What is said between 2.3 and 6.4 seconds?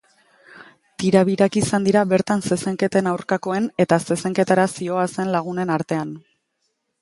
zezenketen aurkakoen eta zezenketara zihoazen lagunen artean.